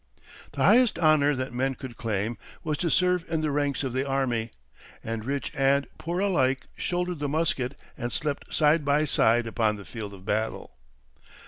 The 0.53 0.63
highest 0.63 0.97
honour 0.97 1.35
that 1.35 1.53
men 1.53 1.75
could 1.75 1.95
claim 1.95 2.39
was 2.63 2.79
to 2.79 2.89
serve 2.89 3.23
in 3.29 3.41
the 3.41 3.51
ranks 3.51 3.83
of 3.83 3.93
the 3.93 4.03
army; 4.03 4.49
and 5.03 5.23
rich 5.23 5.51
and 5.53 5.85
poor 5.99 6.19
alike 6.21 6.65
shouldered 6.75 7.19
the 7.19 7.29
musket 7.29 7.79
and 7.99 8.11
slept 8.11 8.51
side 8.51 8.83
by 8.83 9.05
side 9.05 9.45
upon 9.45 9.75
the 9.75 9.85
field 9.85 10.15
of 10.15 10.25
battle. 10.25 10.71